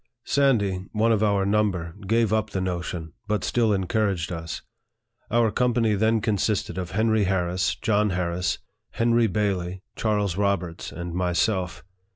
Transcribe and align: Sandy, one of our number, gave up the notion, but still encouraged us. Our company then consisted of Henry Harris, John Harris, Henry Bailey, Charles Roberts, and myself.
Sandy, 0.25 0.87
one 0.93 1.11
of 1.11 1.21
our 1.21 1.45
number, 1.45 1.93
gave 2.07 2.33
up 2.33 2.49
the 2.49 2.59
notion, 2.59 3.13
but 3.27 3.43
still 3.43 3.71
encouraged 3.71 4.31
us. 4.31 4.63
Our 5.29 5.51
company 5.51 5.93
then 5.93 6.21
consisted 6.21 6.79
of 6.79 6.89
Henry 6.93 7.25
Harris, 7.25 7.75
John 7.75 8.09
Harris, 8.09 8.57
Henry 8.93 9.27
Bailey, 9.27 9.83
Charles 9.95 10.37
Roberts, 10.37 10.91
and 10.91 11.13
myself. 11.13 11.83